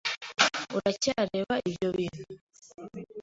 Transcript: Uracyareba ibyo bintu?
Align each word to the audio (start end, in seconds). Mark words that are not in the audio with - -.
Uracyareba 0.77 1.55
ibyo 1.69 1.89
bintu? 1.97 2.23